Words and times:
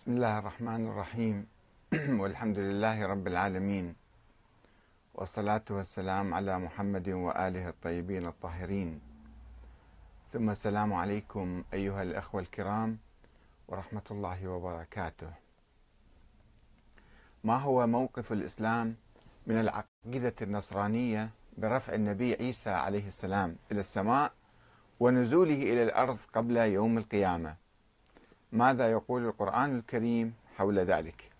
بسم 0.00 0.16
الله 0.16 0.38
الرحمن 0.38 0.86
الرحيم. 0.88 1.46
والحمد 2.20 2.58
لله 2.58 3.06
رب 3.06 3.26
العالمين. 3.26 3.94
والصلاة 5.14 5.64
والسلام 5.70 6.34
على 6.34 6.58
محمد 6.58 7.08
وآله 7.08 7.68
الطيبين 7.68 8.26
الطاهرين. 8.26 9.00
ثم 10.32 10.50
السلام 10.50 10.92
عليكم 10.92 11.64
أيها 11.72 12.02
الأخوة 12.02 12.40
الكرام 12.40 12.98
ورحمة 13.68 14.02
الله 14.10 14.48
وبركاته. 14.48 15.32
ما 17.44 17.56
هو 17.56 17.86
موقف 17.86 18.32
الإسلام 18.32 18.96
من 19.46 19.60
العقيدة 19.60 20.34
النصرانية 20.42 21.30
برفع 21.58 21.94
النبي 21.94 22.34
عيسى 22.34 22.70
عليه 22.70 23.08
السلام 23.08 23.56
إلى 23.72 23.80
السماء 23.80 24.32
ونزوله 25.00 25.62
إلى 25.62 25.82
الأرض 25.82 26.18
قبل 26.32 26.56
يوم 26.56 26.98
القيامة؟ 26.98 27.69
ماذا 28.52 28.90
يقول 28.90 29.26
القرآن 29.26 29.78
الكريم 29.78 30.34
حول 30.56 30.78
ذلك؟ 30.78 31.30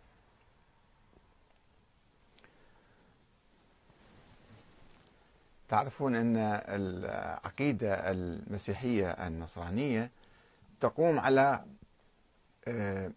تعرفون 5.69 6.15
أن 6.15 6.37
العقيدة 6.69 8.11
المسيحية 8.11 9.11
النصرانية 9.11 10.11
تقوم 10.81 11.19
على 11.19 11.65
آه، 12.69 13.13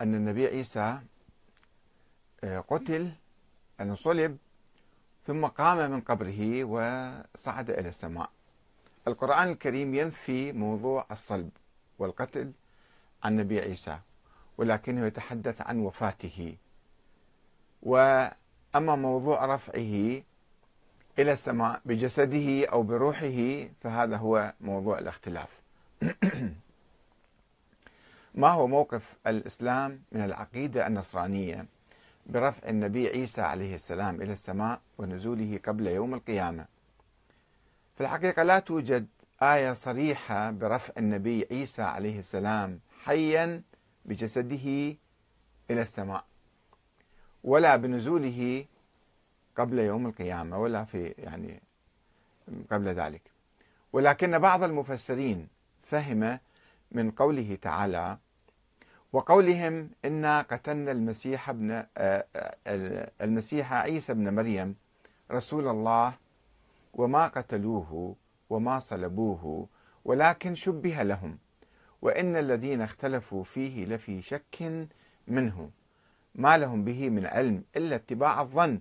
أن 0.00 0.14
النبي 0.14 0.46
عيسى 0.46 1.00
آه، 2.44 2.58
قتل 2.60 3.12
أن 3.80 3.94
صلب 3.94 4.38
ثم 5.26 5.46
قام 5.46 5.90
من 5.90 6.00
قبره 6.00 6.64
وصعد 6.64 7.70
إلى 7.70 7.88
السماء. 7.88 8.30
القرآن 9.08 9.48
الكريم 9.48 9.94
ينفي 9.94 10.52
موضوع 10.52 11.06
الصلب 11.10 11.50
والقتل 11.98 12.52
عن 13.24 13.32
النبي 13.32 13.60
عيسى 13.60 13.98
ولكنه 14.58 15.06
يتحدث 15.06 15.62
عن 15.62 15.78
وفاته. 15.78 16.56
وأما 17.82 18.96
موضوع 18.96 19.44
رفعه 19.44 20.22
إلى 21.18 21.32
السماء 21.32 21.80
بجسده 21.84 22.66
أو 22.66 22.82
بروحه 22.82 23.68
فهذا 23.80 24.16
هو 24.16 24.52
موضوع 24.60 24.98
الاختلاف. 24.98 25.60
ما 28.34 28.48
هو 28.48 28.66
موقف 28.66 29.16
الإسلام 29.26 30.02
من 30.12 30.24
العقيدة 30.24 30.86
النصرانية 30.86 31.66
برفع 32.26 32.68
النبي 32.68 33.08
عيسى 33.08 33.40
عليه 33.40 33.74
السلام 33.74 34.22
إلى 34.22 34.32
السماء 34.32 34.80
ونزوله 34.98 35.60
قبل 35.64 35.86
يوم 35.86 36.14
القيامة؟ 36.14 36.66
في 37.96 38.00
الحقيقة 38.00 38.42
لا 38.42 38.58
توجد 38.58 39.06
آية 39.42 39.72
صريحة 39.72 40.50
برفع 40.50 40.92
النبي 40.98 41.46
عيسى 41.50 41.82
عليه 41.82 42.18
السلام 42.18 42.80
حيا 43.04 43.62
بجسده 44.04 44.96
إلى 45.70 45.82
السماء 45.82 46.24
ولا 47.44 47.76
بنزوله 47.76 48.64
قبل 49.56 49.78
يوم 49.78 50.06
القيامة 50.06 50.58
ولا 50.58 50.84
في 50.84 51.14
يعني 51.18 51.62
قبل 52.70 52.88
ذلك. 52.88 53.22
ولكن 53.92 54.38
بعض 54.38 54.62
المفسرين 54.62 55.48
فهم 55.82 56.38
من 56.92 57.10
قوله 57.10 57.58
تعالى 57.62 58.18
وقولهم 59.12 59.90
إنا 60.04 60.42
قتلنا 60.42 60.92
المسيح 60.92 61.48
ابن 61.50 61.70
آه، 61.70 61.86
آه، 62.36 63.10
المسيح 63.20 63.72
عيسى 63.72 64.12
ابن 64.12 64.34
مريم 64.34 64.76
رسول 65.30 65.68
الله 65.68 66.14
وما 66.94 67.26
قتلوه 67.26 68.16
وما 68.50 68.78
صلبوه 68.78 69.68
ولكن 70.04 70.54
شبه 70.54 71.02
لهم. 71.02 71.38
وإن 72.02 72.36
الذين 72.36 72.80
اختلفوا 72.80 73.44
فيه 73.44 73.84
لفي 73.84 74.22
شك 74.22 74.86
منه 75.28 75.70
ما 76.34 76.58
لهم 76.58 76.84
به 76.84 77.10
من 77.10 77.26
علم 77.26 77.64
إلا 77.76 77.96
اتباع 77.96 78.40
الظن 78.40 78.80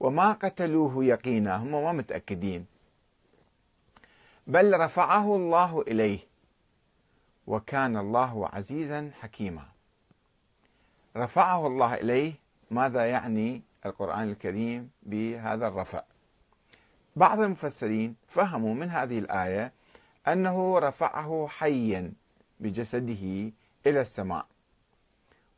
وما 0.00 0.32
قتلوه 0.32 1.04
يقينا 1.04 1.56
هم 1.56 1.70
ما 1.70 1.92
متأكدين. 1.92 2.66
بل 4.46 4.80
رفعه 4.80 5.36
الله 5.36 5.82
إليه 5.82 6.18
وكان 7.46 7.96
الله 7.96 8.48
عزيزا 8.52 9.10
حكيما. 9.20 9.62
رفعه 11.16 11.66
الله 11.66 11.94
إليه 11.94 12.32
ماذا 12.70 13.06
يعني 13.06 13.62
القرآن 13.86 14.30
الكريم 14.30 14.90
بهذا 15.02 15.68
الرفع؟ 15.68 16.02
بعض 17.16 17.40
المفسرين 17.40 18.16
فهموا 18.28 18.74
من 18.74 18.90
هذه 18.90 19.18
الآية 19.18 19.72
أنه 20.28 20.78
رفعه 20.78 21.46
حيا 21.50 22.12
بجسده 22.60 23.52
إلى 23.86 24.00
السماء. 24.00 24.46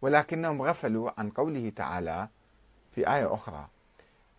ولكنهم 0.03 0.63
غفلوا 0.63 1.11
عن 1.21 1.31
قوله 1.31 1.73
تعالى 1.77 2.29
في 2.95 3.15
آية 3.15 3.35
أخرى 3.35 3.69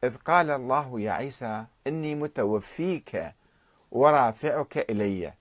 إذ 0.03 0.17
قال 0.17 0.51
الله 0.51 0.99
يا 0.99 1.11
عيسى 1.11 1.65
إني 1.87 2.15
متوفيك 2.15 3.33
ورافعك 3.91 4.77
إلي 4.89 5.33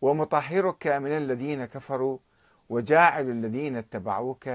ومطهرك 0.00 0.86
من 0.86 1.10
الذين 1.10 1.64
كفروا 1.64 2.18
وجاعل 2.68 3.30
الذين 3.30 3.76
اتبعوك 3.76 4.50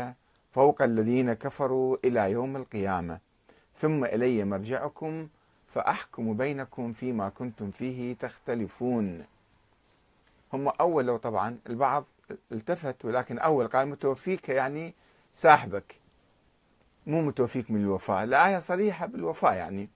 فوق 0.51 0.81
الذين 0.81 1.33
كفروا 1.33 1.97
إلى 2.05 2.31
يوم 2.31 2.55
القيامة 2.55 3.19
ثم 3.75 4.05
إلي 4.05 4.45
مرجعكم 4.45 5.27
فأحكم 5.67 6.37
بينكم 6.37 6.93
فيما 6.93 7.29
كنتم 7.29 7.71
فيه 7.71 8.13
تختلفون. 8.13 9.25
هم 10.53 10.67
أولوا 10.67 11.17
طبعا 11.17 11.57
البعض 11.69 12.05
التفت 12.51 13.05
ولكن 13.05 13.39
أول 13.39 13.67
قال 13.67 13.87
متوفيك 13.87 14.49
يعني 14.49 14.93
ساحبك 15.33 15.95
مو 17.07 17.21
متوفيك 17.21 17.71
من 17.71 17.81
الوفاة 17.81 18.23
الآية 18.23 18.59
صريحة 18.59 19.05
بالوفاة 19.05 19.53
يعني. 19.53 19.89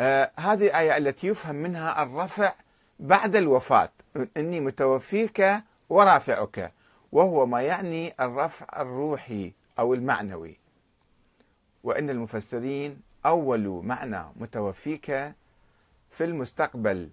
آه 0.00 0.30
هذه 0.36 0.66
الآية 0.66 0.96
التي 0.96 1.26
يفهم 1.26 1.54
منها 1.54 2.02
الرفع 2.02 2.52
بعد 3.00 3.36
الوفاة. 3.36 3.90
إني 4.36 4.60
متوفيك 4.60 5.62
ورافعك 5.88 6.72
وهو 7.12 7.46
ما 7.46 7.62
يعني 7.62 8.14
الرفع 8.20 8.66
الروحي 8.80 9.52
أو 9.78 9.94
المعنوي. 9.94 10.58
وإن 11.84 12.10
المفسرين 12.10 13.00
أولوا 13.26 13.82
معنى 13.82 14.24
متوفيك 14.36 15.34
في 16.16 16.24
المستقبل 16.24 17.10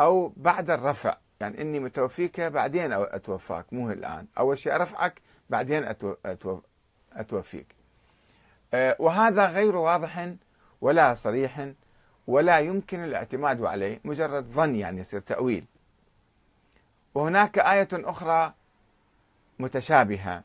أو 0.00 0.32
بعد 0.36 0.70
الرفع. 0.70 1.16
يعني 1.40 1.60
إني 1.60 1.80
متوفيك 1.80 2.40
بعدين 2.40 2.92
أتوفاك 2.92 3.72
مو 3.72 3.90
الآن. 3.90 4.26
أول 4.38 4.58
شيء 4.58 4.74
أرفعك 4.74 5.20
بعدين 5.50 5.94
أتوفيك. 7.12 7.66
آه، 8.74 8.96
وهذا 8.98 9.46
غير 9.46 9.76
واضح 9.76 10.32
ولا 10.80 11.14
صريح 11.14 11.68
ولا 12.26 12.58
يمكن 12.58 13.04
الاعتماد 13.04 13.62
عليه 13.62 14.00
مجرد 14.04 14.44
ظن 14.44 14.76
يعني 14.76 15.00
يصير 15.00 15.20
تأويل. 15.20 15.64
وهناك 17.14 17.58
آية 17.58 17.88
أخرى 17.92 18.52
متشابهة 19.58 20.42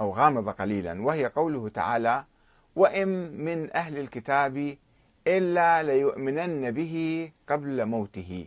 أو 0.00 0.12
غامضة 0.12 0.52
قليلا 0.52 1.02
وهي 1.02 1.26
قوله 1.26 1.68
تعالى 1.68 2.24
وإن 2.76 3.08
من 3.44 3.76
أهل 3.76 3.98
الكتاب 3.98 4.76
إلا 5.26 5.82
ليؤمنن 5.82 6.70
به 6.70 7.30
قبل 7.48 7.84
موته 7.84 8.46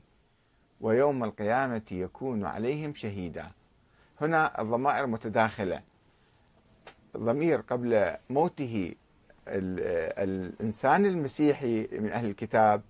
ويوم 0.81 1.23
القيامة 1.23 1.81
يكون 1.91 2.45
عليهم 2.45 2.93
شهيدا. 2.95 3.51
هنا 4.21 4.61
الضمائر 4.61 5.07
متداخلة. 5.07 5.81
ضمير 7.17 7.61
قبل 7.61 8.15
موته 8.29 8.93
الإنسان 9.47 11.05
المسيحي 11.05 11.87
من 11.91 12.09
أهل 12.11 12.25
الكتاب 12.25 12.81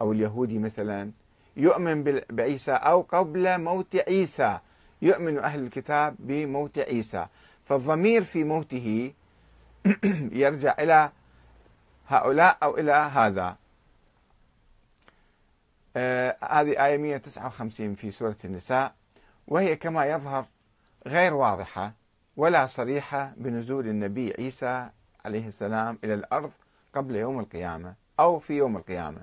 أو 0.00 0.12
اليهودي 0.12 0.58
مثلا 0.58 1.10
يؤمن 1.56 2.20
بعيسى 2.30 2.72
أو 2.72 3.00
قبل 3.00 3.58
موت 3.60 3.96
عيسى. 4.08 4.58
يؤمن 5.02 5.38
أهل 5.38 5.60
الكتاب 5.60 6.16
بموت 6.18 6.78
عيسى. 6.78 7.26
فالضمير 7.64 8.22
في 8.22 8.44
موته 8.44 9.12
يرجع 10.42 10.74
إلى 10.78 11.10
هؤلاء 12.08 12.58
أو 12.62 12.78
إلى 12.78 12.92
هذا. 12.92 13.56
آه 15.96 16.36
هذه 16.42 16.86
آية 16.86 16.96
159 16.96 17.94
في 17.94 18.10
سورة 18.10 18.36
النساء. 18.44 18.94
وهي 19.46 19.76
كما 19.76 20.06
يظهر 20.06 20.46
غير 21.06 21.34
واضحة 21.34 21.92
ولا 22.36 22.66
صريحة 22.66 23.32
بنزول 23.36 23.88
النبي 23.88 24.32
عيسى 24.38 24.90
عليه 25.24 25.48
السلام 25.48 25.98
إلى 26.04 26.14
الأرض 26.14 26.50
قبل 26.94 27.16
يوم 27.16 27.40
القيامة 27.40 27.94
أو 28.20 28.38
في 28.38 28.52
يوم 28.52 28.76
القيامة. 28.76 29.20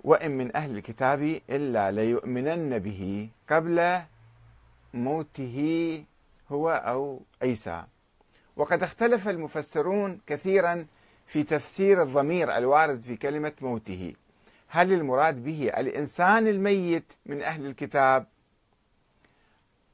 وإن 0.00 0.30
من 0.30 0.56
أهل 0.56 0.76
الكتاب 0.76 1.40
إلا 1.50 1.90
ليؤمنن 1.90 2.78
به 2.78 3.28
قبل 3.50 4.00
موته 4.94 6.04
هو 6.52 6.70
أو 6.70 7.20
عيسى. 7.42 7.84
وقد 8.56 8.82
اختلف 8.82 9.28
المفسرون 9.28 10.20
كثيرا 10.26 10.86
في 11.26 11.42
تفسير 11.42 12.02
الضمير 12.02 12.56
الوارد 12.56 13.02
في 13.02 13.16
كلمة 13.16 13.52
موته. 13.60 14.14
هل 14.68 14.92
المراد 14.92 15.44
به 15.44 15.72
الإنسان 15.76 16.48
الميت 16.48 17.12
من 17.26 17.42
أهل 17.42 17.66
الكتاب؟ 17.66 18.26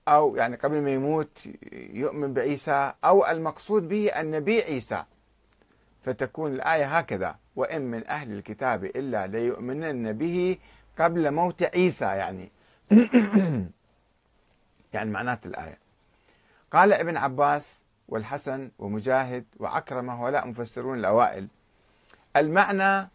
أو 0.08 0.36
يعني 0.36 0.56
قبل 0.56 0.80
ما 0.80 0.90
يموت 0.90 1.38
يؤمن 1.72 2.34
بعيسى؟ 2.34 2.92
أو 3.04 3.26
المقصود 3.26 3.88
به 3.88 4.20
النبي 4.20 4.62
عيسى؟ 4.62 5.04
فتكون 6.02 6.52
الآية 6.52 6.98
هكذا 6.98 7.36
وإن 7.56 7.82
من 7.82 8.06
أهل 8.08 8.32
الكتاب 8.32 8.84
إلا 8.84 9.26
ليؤمنن 9.26 10.12
به 10.12 10.58
قبل 10.98 11.30
موت 11.30 11.62
عيسى 11.62 12.04
يعني. 12.04 12.52
يعني 14.94 15.10
معنات 15.10 15.46
الآية. 15.46 15.78
قال 16.72 16.92
ابن 16.92 17.16
عباس 17.16 17.81
والحسن 18.12 18.70
ومجاهد 18.78 19.44
وعكرمة 19.58 20.24
هؤلاء 20.24 20.46
مفسرون 20.48 20.98
الأوائل. 20.98 21.48
المعنى 22.36 23.08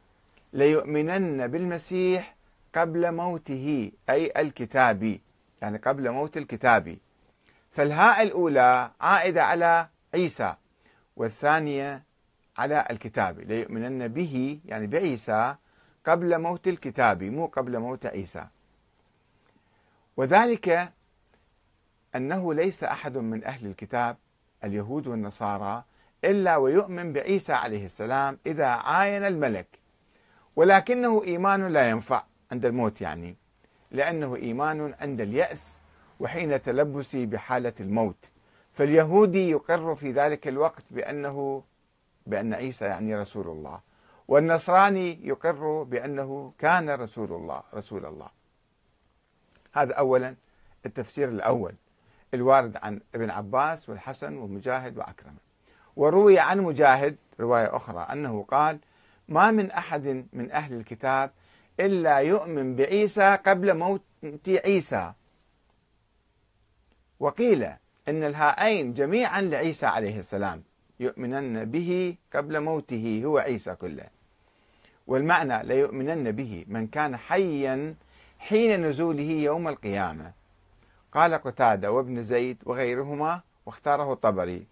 ليؤمنن 0.54 1.48
بالمسيح 1.48 2.36
قبل 2.76 3.12
موته 3.12 3.92
أي 4.10 4.34
الكتابي 4.38 5.22
يعني 5.62 5.78
قبل 5.78 6.12
موت 6.12 6.38
الكتابي 6.38 7.00
فالهاء 7.72 8.24
الأولى 8.24 8.92
عائدة 9.02 9.44
على 9.44 9.88
عيسى 10.14 10.56
والثانية 11.16 12.04
على 12.58 12.86
الكتابي 12.90 13.46
ليؤمنن 13.46 14.08
به 14.08 14.60
يعني 14.66 14.88
بعيسى 14.88 15.56
قبل 16.06 16.42
موت 16.42 16.68
الكتابي 16.68 17.30
مو 17.30 17.46
قبل 17.46 17.80
موت 17.80 18.06
عيسى. 18.06 18.48
وذلك 20.18 20.92
أنه 22.16 22.54
ليس 22.54 22.84
أحد 22.84 23.18
من 23.18 23.44
أهل 23.44 23.66
الكتاب. 23.66 24.18
اليهود 24.64 25.08
والنصارى 25.08 25.84
إلا 26.24 26.58
ويؤمن 26.58 27.14
بعيسى 27.14 27.54
عليه 27.54 27.86
السلام 27.86 28.38
إذا 28.46 28.66
عاين 28.66 29.24
الملك. 29.24 29.68
ولكنه 30.56 31.24
إيمان 31.24 31.68
لا 31.68 31.90
ينفع 31.90 32.24
عند 32.52 32.66
الموت 32.66 33.02
يعني 33.02 33.36
لأنه 33.92 34.36
إيمان 34.36 34.96
عند 35.02 35.22
اليأس 35.22 35.80
وحين 36.20 36.62
تلبسه 36.62 37.26
بحالة 37.26 37.74
الموت. 37.80 38.30
فاليهودي 38.74 39.50
يقر 39.50 39.96
في 39.96 40.12
ذلك 40.12 40.48
الوقت 40.48 40.84
بأنه 40.92 41.64
بأن 42.26 42.54
عيسى 42.54 42.86
يعني 42.86 43.16
رسول 43.16 43.48
الله. 43.48 43.80
والنصراني 44.28 45.28
يقر 45.28 45.84
بأنه 45.84 46.54
كان 46.58 46.90
رسول 46.90 47.34
الله 47.34 47.64
رسول 47.74 48.06
الله. 48.06 48.30
هذا 49.74 49.94
أولا 49.94 50.36
التفسير 50.86 51.30
الأول. 51.30 51.74
الوارد 52.34 52.78
عن 52.78 53.02
ابن 53.16 53.30
عباس 53.30 53.90
والحسن 53.90 54.38
ومجاهد 54.38 54.98
وعكرمة 54.98 55.38
وروي 55.96 56.40
عن 56.40 56.60
مجاهد 56.60 57.16
رواية 57.40 57.76
أخرى 57.76 58.08
أنه 58.12 58.44
قال 58.44 58.80
ما 59.28 59.52
من 59.52 59.72
أحد 59.72 60.26
من 60.34 60.52
أهل 60.52 60.74
الكتاب 60.74 61.32
إلا 61.80 62.18
يؤمن 62.18 62.76
بعيسى 62.76 63.36
قبل 63.46 63.78
موت 63.78 64.02
عيسى. 64.48 65.14
وقيل 67.20 67.64
إن 68.08 68.24
الهائين 68.24 68.94
جميعا 68.94 69.42
لعيسى 69.42 69.86
عليه 69.86 70.20
السلام 70.20 70.64
يؤمنن 71.00 71.66
به 71.66 72.16
قبل 72.34 72.60
موته 72.60 73.22
هو 73.26 73.38
عيسى 73.38 73.76
كله. 73.76 74.08
والمعنى 75.08 75.64
ليؤمنن 75.64 76.32
به 76.32 76.66
من 76.68 76.88
كان 76.88 77.18
حيا 77.18 77.96
حين 78.40 78.86
نزوله 78.86 79.32
يوم 79.32 79.68
القيامة. 79.68 80.37
قال 81.12 81.34
قتادة 81.34 81.92
وابن 81.92 82.22
زيد 82.22 82.58
وغيرهما 82.66 83.42
واختاره 83.66 84.14
الطبري. 84.14 84.68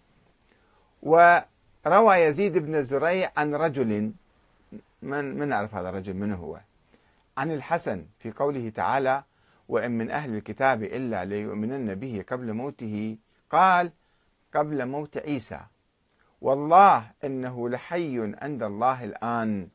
وروى 1.02 2.16
يزيد 2.16 2.58
بن 2.58 2.84
زريع 2.84 3.32
عن 3.38 3.56
رجل 3.56 4.12
من 5.02 5.38
من 5.38 5.48
نعرف 5.48 5.76
هذا 5.76 5.90
الرجل؟ 5.90 6.14
من 6.14 6.34
هو؟ 6.34 6.60
عن 7.38 7.52
الحسن 7.52 8.06
في 8.20 8.32
قوله 8.32 8.70
تعالى 8.70 9.24
وإن 9.70 9.98
من 9.98 10.12
أهل 10.12 10.36
الكتاب 10.36 10.84
إلا 10.84 11.26
ليؤمنن 11.26 11.96
به 11.96 12.26
قبل 12.30 12.54
موته. 12.54 13.18
قال 13.50 13.92
قبل 14.54 14.86
موت 14.86 15.18
عيسى. 15.18 15.60
والله 16.42 17.12
إنه 17.24 17.70
لحي 17.70 18.36
عند 18.42 18.64
الله 18.64 19.04
الآن. 19.04 19.68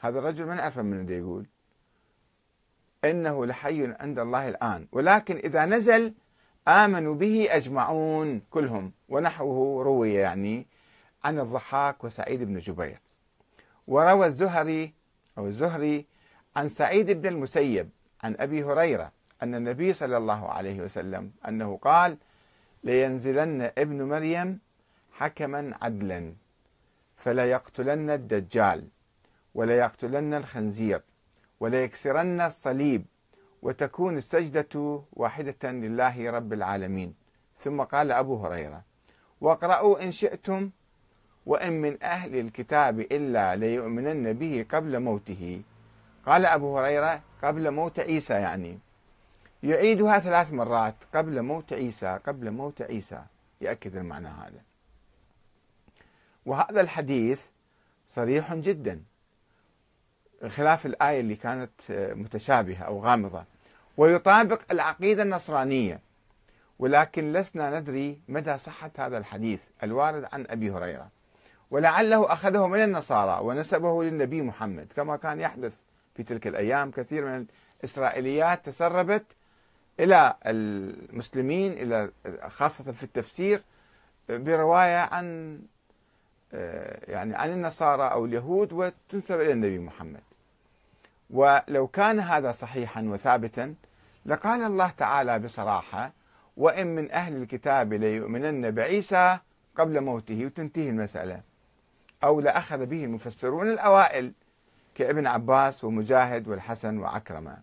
هذا 0.00 0.18
الرجل 0.18 0.46
من 0.46 0.56
نعرف 0.56 0.78
من 0.78 1.08
يقول؟ 1.08 1.46
إنه 3.10 3.46
لحي 3.46 3.94
عند 4.00 4.18
الله 4.18 4.48
الآن. 4.48 4.86
ولكن 4.92 5.36
إذا 5.36 5.66
نزل 5.66 6.14
آمنوا 6.68 7.14
به 7.14 7.48
أجمعون 7.50 8.42
كلهم. 8.50 8.92
ونحوه 9.08 9.84
روي 9.84 10.14
يعني 10.14 10.66
عن 11.24 11.38
الضحاك 11.38 12.04
وسعيد 12.04 12.42
بن 12.42 12.58
جبير. 12.58 13.00
وروى 13.86 14.26
الزهري 14.26 14.94
أو 15.38 15.46
الزهري 15.46 16.06
عن 16.56 16.68
سعيد 16.68 17.10
بن 17.10 17.28
المسيب 17.28 17.90
عن 18.22 18.36
أبي 18.38 18.64
هريرة 18.64 19.12
أن 19.42 19.54
النبي 19.54 19.92
صلى 19.92 20.16
الله 20.16 20.48
عليه 20.48 20.80
وسلم 20.80 21.32
أنه 21.48 21.76
قال 21.82 22.16
لينزلن 22.84 23.70
ابن 23.78 24.02
مريم 24.02 24.60
حكما 25.12 25.74
عدلا 25.82 26.34
فلا 27.16 27.50
يقتلن 27.50 28.10
الدجال 28.10 28.88
ولا 29.54 29.78
يقتلن 29.78 30.34
الخنزير. 30.34 31.02
ولا 31.60 31.84
يكسرن 31.84 32.40
الصليب 32.40 33.04
وتكون 33.62 34.16
السجدة 34.16 35.02
واحدة 35.12 35.70
لله 35.70 36.30
رب 36.30 36.52
العالمين. 36.52 37.14
ثم 37.58 37.82
قال 37.82 38.12
أبو 38.12 38.46
هريرة 38.46 38.82
واقرأوا 39.40 40.02
إن 40.02 40.12
شئتم 40.12 40.70
وإن 41.46 41.72
من 41.72 42.02
أهل 42.02 42.36
الكتاب 42.36 43.00
إلا 43.00 43.56
ليؤمنن 43.56 44.32
به 44.32 44.66
قبل 44.70 45.00
موته. 45.00 45.62
قال 46.26 46.46
أبو 46.46 46.78
هريرة 46.78 47.22
قبل 47.42 47.70
موت 47.70 48.00
عيسى 48.00 48.34
يعني. 48.34 48.78
يعيدها 49.62 50.18
ثلاث 50.18 50.52
مرات 50.52 50.94
قبل 51.14 51.42
موت 51.42 51.72
عيسى 51.72 52.18
قبل 52.26 52.50
موت 52.50 52.82
عيسى. 52.82 53.22
يأكد 53.60 53.96
المعنى 53.96 54.28
هذا. 54.28 54.60
وهذا 56.46 56.80
الحديث 56.80 57.46
صريح 58.06 58.54
جدا. 58.54 59.02
خلاف 60.48 60.86
الآية 60.86 61.20
اللي 61.20 61.34
كانت 61.34 61.70
متشابهة 61.90 62.82
أو 62.82 63.00
غامضة. 63.00 63.44
ويطابق 63.96 64.60
العقيدة 64.70 65.22
النصرانية. 65.22 66.00
ولكن 66.78 67.32
لسنا 67.32 67.80
ندري 67.80 68.20
مدى 68.28 68.58
صحة 68.58 68.90
هذا 68.98 69.18
الحديث 69.18 69.62
الوارد 69.82 70.28
عن 70.32 70.46
أبي 70.50 70.70
هريرة. 70.70 71.08
ولعله 71.70 72.32
أخذه 72.32 72.66
من 72.66 72.82
النصارى 72.82 73.44
ونسبه 73.44 74.04
للنبي 74.04 74.42
محمد. 74.42 74.92
كما 74.96 75.16
كان 75.16 75.40
يحدث 75.40 75.80
في 76.14 76.22
تلك 76.22 76.46
الأيام 76.46 76.90
كثير 76.90 77.24
من 77.24 77.46
الإسرائيليات 77.80 78.66
تسربت 78.66 79.24
إلى 80.00 80.34
المسلمين 80.46 81.72
إلى 81.72 82.10
خاصة 82.48 82.92
في 82.92 83.02
التفسير 83.02 83.62
برواية 84.28 84.98
عن 84.98 85.58
يعني 86.52 87.34
عن 87.34 87.52
النصارى 87.52 88.02
أو 88.02 88.24
اليهود 88.24 88.72
وتنسب 88.72 89.40
إلى 89.40 89.52
النبي 89.52 89.78
محمد. 89.78 90.22
ولو 91.30 91.86
كان 91.86 92.20
هذا 92.20 92.52
صحيحا 92.52 93.02
وثابتا 93.02 93.74
لقال 94.26 94.62
الله 94.62 94.90
تعالى 94.90 95.38
بصراحة 95.38 96.12
وإن 96.56 96.86
من 96.86 97.10
أهل 97.10 97.36
الكتاب 97.36 97.92
ليؤمنن 97.92 98.70
بعيسى 98.70 99.38
قبل 99.76 100.00
موته 100.00 100.46
وتنتهي 100.46 100.88
المسألة. 100.88 101.40
أو 102.24 102.40
لأخذ 102.40 102.86
به 102.86 103.04
المفسرون 103.04 103.70
الأوائل 103.70 104.32
كابن 104.94 105.26
عباس 105.26 105.84
ومجاهد 105.84 106.48
والحسن 106.48 106.98
وعكرمة. 106.98 107.56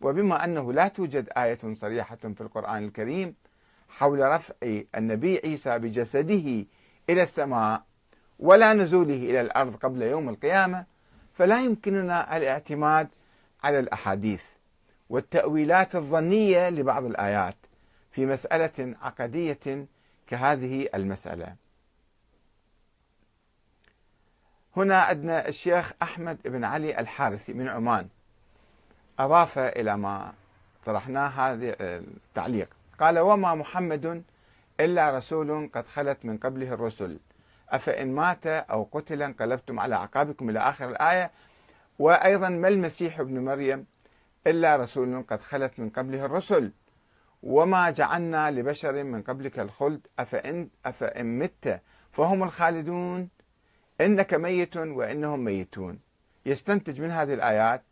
وبما 0.00 0.44
أنه 0.44 0.72
لا 0.72 0.88
توجد 0.88 1.28
آية 1.36 1.74
صريحة 1.74 2.16
في 2.16 2.40
القرآن 2.40 2.84
الكريم 2.84 3.34
حول 3.88 4.20
رفع 4.20 4.54
النبي 4.94 5.40
عيسى 5.44 5.78
بجسده 5.78 6.66
إلى 7.10 7.22
السماء 7.22 7.82
ولا 8.44 8.72
نزوله 8.72 9.14
إلى 9.14 9.40
الأرض 9.40 9.76
قبل 9.76 10.02
يوم 10.02 10.28
القيامة 10.28 10.84
فلا 11.34 11.64
يمكننا 11.64 12.36
الاعتماد 12.36 13.08
على 13.62 13.78
الأحاديث 13.78 14.44
والتأويلات 15.10 15.96
الظنية 15.96 16.68
لبعض 16.70 17.04
الآيات 17.04 17.56
في 18.12 18.26
مسألة 18.26 18.96
عقدية 19.02 19.86
كهذه 20.26 20.88
المسألة. 20.94 21.54
هنا 24.76 25.00
عندنا 25.00 25.48
الشيخ 25.48 25.92
أحمد 26.02 26.38
بن 26.44 26.64
علي 26.64 27.00
الحارثي 27.00 27.52
من 27.52 27.68
عمان. 27.68 28.08
أضاف 29.18 29.58
إلى 29.58 29.96
ما 29.96 30.32
طرحناه 30.84 31.28
هذا 31.28 31.76
التعليق. 31.80 32.68
قال 33.00 33.18
وما 33.18 33.54
محمد 33.54 34.24
إلا 34.80 35.16
رسول 35.16 35.70
قد 35.74 35.86
خلت 35.86 36.24
من 36.24 36.38
قبله 36.38 36.74
الرسل. 36.74 37.18
أفإن 37.74 38.14
مات 38.14 38.46
أو 38.46 38.88
قتل 38.92 39.22
انقلبتم 39.22 39.80
على 39.80 39.94
أعقابكم 39.94 40.50
إلى 40.50 40.58
آخر 40.58 40.90
الآية. 40.90 41.30
وأيضا 41.98 42.48
ما 42.48 42.68
المسيح 42.68 43.20
ابن 43.20 43.44
مريم 43.44 43.86
إلا 44.46 44.76
رسول 44.76 45.24
قد 45.28 45.40
خلت 45.40 45.78
من 45.78 45.90
قبله 45.90 46.24
الرسل. 46.24 46.72
وما 47.42 47.90
جعلنا 47.90 48.50
لبشر 48.50 49.04
من 49.04 49.22
قبلك 49.22 49.58
الخلد. 49.58 50.06
أفإن, 50.18 50.68
أفإن 50.86 51.38
مت 51.38 51.80
فهم 52.12 52.42
الخالدون. 52.42 53.28
إنك 54.00 54.34
ميت 54.34 54.76
وإنهم 54.76 55.44
ميتون. 55.44 55.98
يستنتج 56.46 57.00
من 57.00 57.10
هذه 57.10 57.34
الآيات 57.34 57.82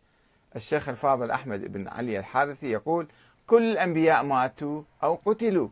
الشيخ 0.57 0.89
الفاضل 0.89 1.31
أحمد 1.31 1.73
بن 1.73 1.89
علي 1.89 2.19
الحارثي 2.19 2.71
يقول 2.71 3.09
كل 3.47 3.73
الأنبياء 3.73 4.25
ماتوا 4.25 4.83
أو 5.03 5.21
قتلوا 5.25 5.69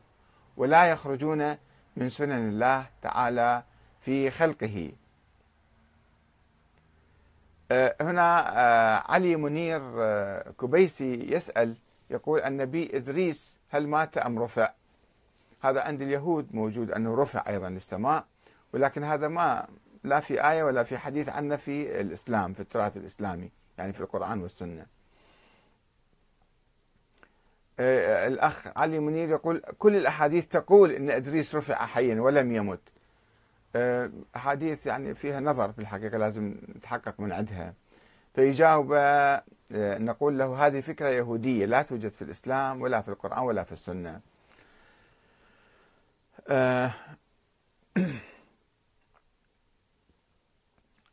ولا 0.56 0.84
يخرجون 0.86 1.56
من 1.96 2.08
سنن 2.08 2.48
الله 2.48 2.86
تعالى 3.02 3.62
في 4.00 4.30
خلقه. 4.30 4.92
آه، 7.72 7.96
هنا 8.00 8.58
آه، 8.58 9.12
علي 9.12 9.36
منير 9.36 9.80
آه، 9.98 10.50
كبيسي 10.60 11.32
يسأل 11.32 11.76
يقول 12.10 12.40
النبي 12.40 12.96
إدريس 12.96 13.58
هل 13.68 13.88
مات 13.88 14.18
أم 14.18 14.38
رفع؟ 14.38 14.72
هذا 15.60 15.80
عند 15.80 16.02
اليهود 16.02 16.54
موجود 16.54 16.90
أنه 16.90 17.14
رفع 17.14 17.44
أيضا 17.48 17.68
للسماء 17.68 18.24
ولكن 18.72 19.04
هذا 19.04 19.28
ما 19.28 19.68
لا 20.04 20.20
في 20.20 20.50
آية 20.50 20.62
ولا 20.64 20.82
في 20.82 20.98
حديث 20.98 21.28
عنه 21.28 21.56
في 21.56 22.00
الإسلام 22.00 22.52
في 22.52 22.60
التراث 22.60 22.96
الإسلامي 22.96 23.50
يعني 23.78 23.92
في 23.92 24.00
القرآن 24.00 24.42
والسنة. 24.42 24.86
الأخ 27.80 28.66
علي 28.76 28.98
منير 28.98 29.28
يقول 29.28 29.62
كل 29.78 29.96
الأحاديث 29.96 30.46
تقول 30.46 30.90
أن 30.90 31.10
إدريس 31.10 31.54
رفع 31.54 31.86
حيا 31.86 32.20
ولم 32.20 32.52
يمت. 32.52 32.80
أحاديث 34.36 34.86
يعني 34.86 35.14
فيها 35.14 35.40
نظر 35.40 35.72
في 35.72 35.78
الحقيقة 35.78 36.18
لازم 36.18 36.54
نتحقق 36.76 37.20
من 37.20 37.32
عندها. 37.32 37.74
فيجاوب 38.34 38.92
آه، 38.92 39.42
نقول 39.98 40.38
له 40.38 40.66
هذه 40.66 40.80
فكرة 40.80 41.08
يهودية 41.08 41.66
لا 41.66 41.82
توجد 41.82 42.12
في 42.12 42.22
الإسلام 42.22 42.82
ولا 42.82 43.00
في 43.02 43.08
القرآن 43.08 43.38
ولا 43.38 43.64
في 43.64 43.72
السنة. 43.72 44.20
آه، 46.48 46.92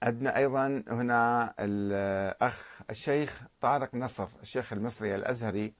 عندنا 0.03 0.37
أيضا 0.37 0.83
هنا 0.87 1.53
الأخ 1.59 2.81
الشيخ 2.89 3.41
طارق 3.61 3.95
نصر 3.95 4.27
الشيخ 4.41 4.73
المصري 4.73 5.15
الأزهري 5.15 5.73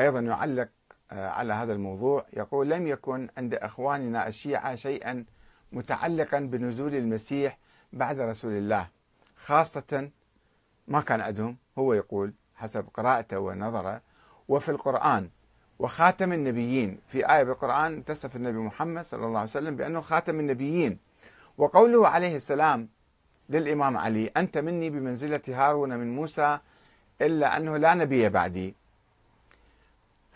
أيضا 0.00 0.20
يعلق 0.20 0.68
آه، 1.12 1.28
على 1.28 1.52
هذا 1.52 1.72
الموضوع. 1.72 2.26
يقول 2.32 2.70
لم 2.70 2.86
يكن 2.86 3.28
عند 3.36 3.54
أخواننا 3.54 4.28
الشيعة 4.28 4.74
شيئا 4.74 5.24
متعلقا 5.72 6.38
بنزول 6.38 6.94
المسيح 6.94 7.58
بعد 7.92 8.20
رسول 8.20 8.52
الله. 8.52 8.88
خاصة 9.36 10.10
ما 10.88 11.00
كان 11.00 11.20
عندهم 11.20 11.56
هو 11.78 11.94
يقول 11.94 12.32
حسب 12.56 12.86
قراءته 12.94 13.38
ونظره 13.38 14.00
وفي 14.48 14.68
القرآن. 14.68 15.30
وخاتم 15.78 16.32
النبيين 16.32 16.98
في 17.08 17.34
آية 17.34 17.42
بالقرآن 17.42 18.04
تصف 18.04 18.36
النبي 18.36 18.58
محمد 18.58 19.04
صلى 19.04 19.26
الله 19.26 19.38
عليه 19.38 19.50
وسلم 19.50 19.76
بأنه 19.76 20.00
خاتم 20.00 20.40
النبيين. 20.40 20.98
وقوله 21.58 22.08
عليه 22.08 22.36
السلام 22.36 22.88
للإمام 23.48 23.96
علي 23.96 24.26
أنت 24.36 24.58
مني 24.58 24.90
بمنزلة 24.90 25.40
هارون 25.48 25.96
من 25.96 26.16
موسى 26.16 26.58
إلا 27.20 27.56
أنه 27.56 27.76
لا 27.76 27.94
نبي 27.94 28.28
بعدي. 28.28 28.74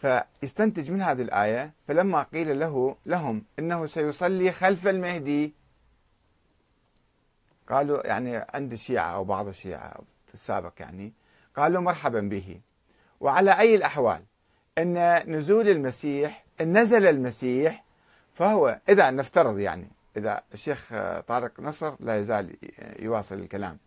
فيستنتج 0.03 0.91
من 0.91 1.03
هذه 1.03 1.23
الآية 1.23 1.73
فلما 1.89 2.23
قيل 2.23 2.61
له 2.61 2.97
لهم 3.07 3.45
إنه 3.59 3.87
سيصلي 3.87 4.53
خلف 4.53 4.89
المهدي. 4.89 5.55
قالوا 7.69 8.07
يعني 8.07 8.47
عند 8.55 8.73
الشيعة 8.73 9.15
أو 9.15 9.25
بعض 9.25 9.49
الشيعة 9.49 9.95
في 10.27 10.35
السابق 10.35 10.73
يعني 10.81 11.13
قالوا 11.57 11.81
مرحبا 11.81 12.21
به. 12.21 12.61
وعلى 13.21 13.59
أي 13.59 13.75
الأحوال 13.75 14.23
أن 14.79 15.23
نزول 15.37 15.69
المسيح 15.69 16.45
إن 16.61 16.79
نزل 16.79 17.07
المسيح 17.07 17.85
فهو 18.35 18.81
إذا 18.89 19.11
نفترض 19.11 19.59
يعني 19.59 19.91
إذا 20.17 20.43
الشيخ 20.55 20.89
طارق 21.29 21.61
نصر 21.61 21.95
لا 22.01 22.19
يزال 22.19 22.57
يواصل 22.99 23.35
الكلام 23.35 23.79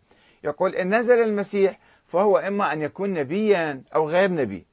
يقول 0.44 0.74
إن 0.74 0.94
نزل 0.94 1.22
المسيح 1.22 1.78
فهو 2.06 2.38
إما 2.38 2.72
أن 2.72 2.82
يكون 2.82 3.14
نبيا 3.14 3.82
أو 3.94 4.08
غير 4.08 4.32
نبي. 4.32 4.66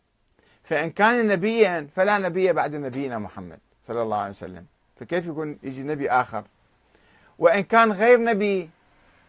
فإن 0.63 0.91
كان 0.91 1.27
نبيا 1.27 1.87
فلا 1.95 2.17
نبي 2.17 2.53
بعد 2.53 2.75
نبينا 2.75 3.17
محمد 3.19 3.59
صلى 3.87 4.01
الله 4.01 4.17
عليه 4.17 4.29
وسلم. 4.29 4.65
فكيف 4.99 5.27
يكون 5.27 5.59
يجي 5.63 5.83
نبي 5.83 6.09
آخر؟ 6.09 6.43
وإن 7.39 7.63
كان 7.63 7.91
غير 7.91 8.23
نبي 8.23 8.69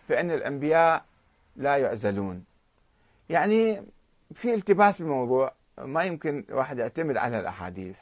فإن 0.09 0.31
الأنبياء 0.31 1.05
لا 1.57 1.77
يعزلون. 1.77 2.45
يعني 3.29 3.83
في 4.35 4.55
التباس 4.55 4.99
بالموضوع 4.99 5.55
ما 5.79 6.05
يمكن 6.05 6.45
واحد 6.51 6.79
يعتمد 6.79 7.17
على 7.17 7.41
الأحاديث. 7.41 7.99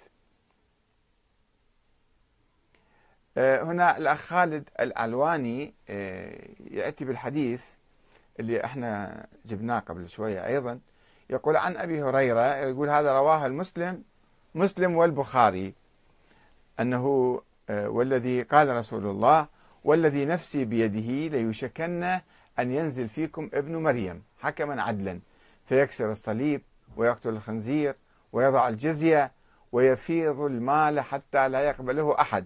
آه، 3.37 3.62
هنا 3.62 3.97
الأخ 3.97 4.19
خالد 4.19 4.69
الألواني 4.81 5.75
آه، 5.89 6.49
يأتي 6.71 7.05
بالحديث 7.05 7.67
اللي 8.41 8.65
إحنا 8.65 9.27
جبناه 9.47 9.79
قبل 9.79 10.09
شوية 10.09 10.47
أيضا. 10.47 10.81
يقول 11.31 11.57
عن 11.57 11.76
أبي 11.76 12.02
هريرة 12.02 12.55
يقول 12.57 12.91
هذا 12.91 13.12
رواه 13.12 13.47
المسلم 13.47 14.02
مسلم 14.55 14.97
والبخاري 14.97 15.75
أنه 16.81 17.41
آه، 17.71 17.88
والذي 17.88 18.43
قال 18.43 18.76
رسول 18.76 19.07
الله 19.07 19.47
والذي 19.85 20.25
نفسي 20.25 20.64
بيده 20.64 21.37
ليشكن 21.37 22.02
أن 22.59 22.73
ينزل 22.73 23.09
فيكم 23.09 23.50
ابن 23.55 23.76
مريم 23.76 24.23
حكما 24.41 24.83
عدلا 24.83 25.21
فيكسر 25.67 26.12
الصليب 26.12 26.62
ويقتل 26.97 27.29
الخنزير 27.29 27.97
ويضع 28.33 28.69
الجزية 28.69 29.33
ويفيض 29.73 30.41
المال 30.41 31.00
حتى 31.00 31.49
لا 31.49 31.61
يقبله 31.61 32.21
أحد 32.21 32.45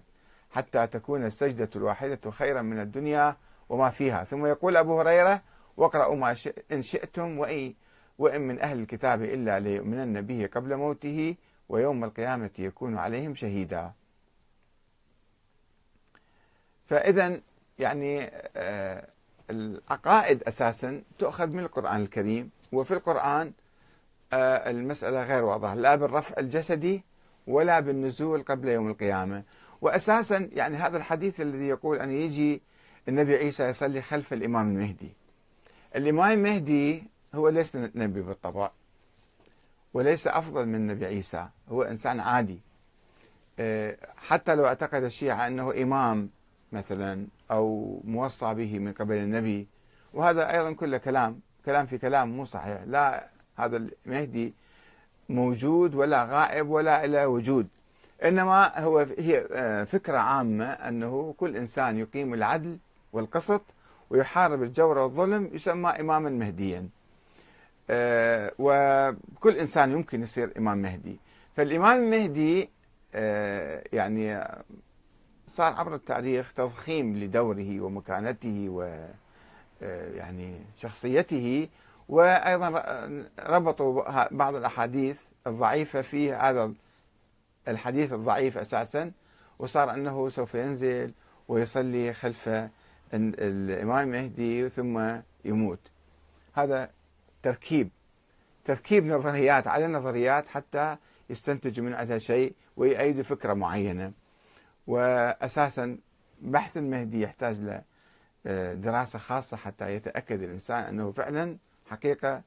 حتى 0.51 0.87
تكون 0.87 1.25
السجدة 1.25 1.69
الواحدة 1.75 2.31
خيرا 2.31 2.61
من 2.61 2.79
الدنيا 2.79 3.35
وما 3.69 3.89
فيها. 3.89 4.23
ثم 4.23 4.45
يقول 4.45 4.77
أبو 4.77 4.99
هريرة 4.99 5.41
واقرأوا 5.77 6.15
ما 6.15 6.35
إن 6.71 6.81
شئتم 6.81 7.39
وإن 7.39 7.73
وإن 8.17 8.41
من 8.41 8.59
أهل 8.59 8.79
الكتاب 8.79 9.23
إلا 9.23 9.59
ليؤمنن 9.59 10.21
به 10.21 10.49
قبل 10.53 10.75
موته 10.75 11.35
ويوم 11.69 12.03
القيامة 12.03 12.49
يكون 12.59 12.97
عليهم 12.97 13.35
شهيدا. 13.35 13.91
فإذا 16.85 17.39
يعني 17.79 18.31
آه، 18.55 19.07
العقائد 19.49 20.43
أساسا 20.43 21.01
تؤخذ 21.19 21.47
من 21.47 21.59
القرآن 21.59 22.01
الكريم 22.01 22.49
وفي 22.71 22.93
القرآن 22.93 23.51
آه، 24.33 24.69
المسألة 24.69 25.23
غير 25.23 25.43
واضحة 25.43 25.75
لا 25.75 25.95
بالرفع 25.95 26.35
الجسدي 26.39 27.03
ولا 27.47 27.79
بالنزول 27.79 28.43
قبل 28.43 28.67
يوم 28.67 28.87
القيامة. 28.87 29.43
وأساسا 29.81 30.49
يعني 30.53 30.77
هذا 30.77 30.97
الحديث 30.97 31.41
الذي 31.41 31.67
يقول 31.67 31.97
أن 31.99 32.11
يجي 32.11 32.61
النبي 33.07 33.35
عيسى 33.35 33.63
يصلي 33.63 34.01
خلف 34.01 34.33
الإمام 34.33 34.69
المهدي. 34.69 35.13
الإمام 35.95 36.31
المهدي 36.31 37.03
هو 37.35 37.49
ليس 37.49 37.75
نبي 37.75 38.21
بالطبع 38.21 38.71
وليس 39.93 40.27
أفضل 40.27 40.65
من 40.65 40.87
نبي 40.87 41.05
عيسى 41.05 41.47
هو 41.69 41.83
إنسان 41.83 42.19
عادي. 42.19 42.59
آه، 43.59 43.97
حتى 44.17 44.55
لو 44.55 44.65
اعتقد 44.65 45.03
الشيعة 45.03 45.47
أنه 45.47 45.83
إمام 45.83 46.29
مثلا 46.71 47.27
أو 47.51 47.99
موصى 48.03 48.53
به 48.53 48.79
من 48.79 48.93
قبل 48.93 49.15
النبي 49.15 49.67
وهذا 50.13 50.53
أيضا 50.53 50.71
كله 50.73 50.97
كلام 50.97 51.39
كلام 51.65 51.85
في 51.85 51.97
كلام 51.97 52.29
مو 52.29 52.45
صحيح. 52.45 52.81
لا 52.85 53.29
هذا 53.55 53.77
المهدي 53.77 54.53
موجود 55.29 55.95
ولا 55.95 56.23
غائب 56.23 56.69
ولا 56.69 57.07
له 57.07 57.27
وجود. 57.27 57.67
إنما 58.23 58.79
هو 58.79 58.99
هي 58.99 59.47
آه، 59.51 59.83
فكرة 59.83 60.17
عامة 60.17 60.65
أنه 60.65 61.35
كل 61.37 61.57
إنسان 61.57 61.97
يقيم 61.97 62.33
العدل 62.33 62.77
والقسط 63.13 63.61
ويحارب 64.09 64.63
الجور 64.63 64.97
والظلم 64.97 65.49
يسمى 65.53 65.89
إماما 65.89 66.29
مهديا. 66.29 66.89
وكل 68.59 69.55
إنسان 69.57 69.91
يمكن 69.91 70.23
يصير 70.23 70.53
إمام 70.57 70.77
مهدي. 70.77 71.19
فالإمام 71.55 72.03
المهدي 72.03 72.69
آه، 73.15 73.83
يعني 73.93 74.47
صار 75.47 75.73
عبر 75.73 75.95
التاريخ 75.95 76.53
تضخيم 76.53 77.17
لدوره 77.17 77.81
ومكانته 77.81 78.69
و 78.69 78.81
آه، 79.81 80.15
يعني 80.15 80.59
شخصيته 80.77 81.69
وأيضا 82.09 82.69
ربطوا 83.39 84.27
بعض 84.31 84.55
الأحاديث 84.55 85.21
الضعيفة 85.47 86.01
في 86.01 86.33
هذا 86.33 86.73
الحديث 87.67 88.13
الضعيف 88.13 88.57
أساسا 88.57 89.11
وصار 89.59 89.93
أنه 89.93 90.29
سوف 90.29 90.55
ينزل 90.55 91.13
ويصلي 91.47 92.13
خلف 92.13 92.49
الإمام 93.13 94.07
المهدي 94.07 94.69
ثم 94.69 95.19
يموت. 95.45 95.79
هذا 96.53 96.89
تركيب. 97.43 97.89
تركيب 98.65 99.05
نظريات 99.05 99.67
على 99.67 99.87
نظريات 99.87 100.47
حتى 100.47 100.97
يستنتج 101.29 101.79
من 101.79 101.93
عندها 101.93 102.17
شيء 102.17 102.55
ويأيد 102.77 103.21
فكرة 103.21 103.53
معينة. 103.53 104.11
وأساسا 104.87 105.97
بحث 106.41 106.77
المهدي 106.77 107.21
يحتاج 107.21 107.61
له 107.61 107.81
آه، 108.45 108.73
دراسة 108.73 109.19
خاصة 109.19 109.57
حتى 109.57 109.95
يتأكد 109.95 110.41
الإنسان 110.41 110.83
أنه 110.83 111.11
فعلا 111.11 111.57
حقيقة 111.85 112.41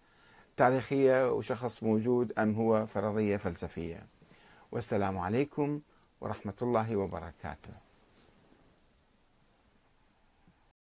تاريخية 0.57 1.33
وشخص 1.33 1.83
موجود 1.83 2.33
أم 2.39 2.55
هو 2.55 2.87
فرضية 2.87 3.37
فلسفية. 3.37 4.07
والسلام 4.73 5.19
عليكم 5.19 5.81
ورحمة 6.21 6.55
الله 6.63 6.97
وبركاته. 6.97 7.90